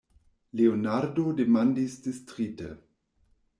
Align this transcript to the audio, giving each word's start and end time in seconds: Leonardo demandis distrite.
Leonardo 0.59 1.27
demandis 1.43 2.01
distrite. 2.09 2.75